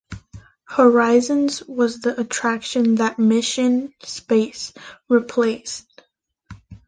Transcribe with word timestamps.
Horizons 0.67 1.61
was 1.61 1.99
the 2.01 2.19
attraction 2.19 2.95
that 2.95 3.19
Mission: 3.19 3.93
Space 4.01 4.73
replaced. 5.07 6.01